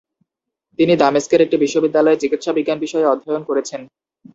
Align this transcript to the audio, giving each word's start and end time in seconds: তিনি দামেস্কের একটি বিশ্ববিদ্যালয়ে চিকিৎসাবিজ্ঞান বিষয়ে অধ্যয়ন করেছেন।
তিনি 0.79 0.93
দামেস্কের 0.97 1.43
একটি 1.45 1.57
বিশ্ববিদ্যালয়ে 1.57 2.21
চিকিৎসাবিজ্ঞান 2.21 2.77
বিষয়ে 2.79 3.09
অধ্যয়ন 3.13 3.43
করেছেন। 3.49 3.81